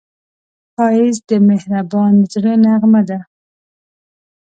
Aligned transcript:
ښایست 0.73 1.23
د 1.29 1.31
مهربان 1.49 2.13
زړه 2.31 2.53
نغمه 2.63 3.01
ده 3.09 3.19